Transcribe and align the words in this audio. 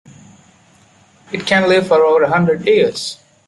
It 1.31 1.45
can 1.45 1.69
live 1.69 1.87
for 1.87 2.03
over 2.03 2.23
a 2.23 2.27
hundred 2.31 2.65
years. 2.65 3.19